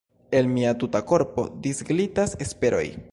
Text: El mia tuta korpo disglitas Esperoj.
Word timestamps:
El 0.37 0.47
mia 0.53 0.71
tuta 0.83 1.01
korpo 1.11 1.45
disglitas 1.67 2.35
Esperoj. 2.47 2.85